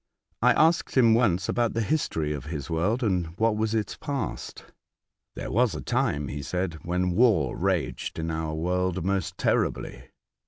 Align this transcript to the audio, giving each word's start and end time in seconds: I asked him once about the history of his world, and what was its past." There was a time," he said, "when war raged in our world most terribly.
I 0.41 0.53
asked 0.53 0.97
him 0.97 1.13
once 1.13 1.47
about 1.47 1.73
the 1.75 1.83
history 1.83 2.33
of 2.33 2.45
his 2.45 2.71
world, 2.71 3.03
and 3.03 3.37
what 3.37 3.55
was 3.55 3.75
its 3.75 3.95
past." 3.95 4.65
There 5.35 5.51
was 5.51 5.75
a 5.75 5.81
time," 5.81 6.27
he 6.27 6.41
said, 6.41 6.79
"when 6.83 7.11
war 7.11 7.55
raged 7.55 8.17
in 8.17 8.31
our 8.31 8.55
world 8.55 9.05
most 9.05 9.37
terribly. 9.37 10.05